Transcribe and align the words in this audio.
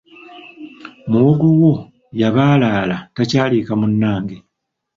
Muwogo 1.09 1.47
wo 1.59 1.73
yabaalaala 2.21 2.97
takyaliika 3.15 3.73
munnange. 3.79 4.37